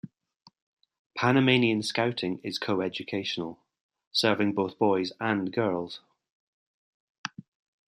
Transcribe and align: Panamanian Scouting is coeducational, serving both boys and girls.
Panamanian 1.15 1.83
Scouting 1.83 2.39
is 2.43 2.57
coeducational, 2.57 3.59
serving 4.11 4.51
both 4.53 4.79
boys 4.79 5.11
and 5.19 5.53
girls. 5.53 5.99